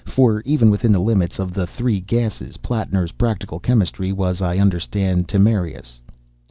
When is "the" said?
0.93-0.97, 1.53-1.67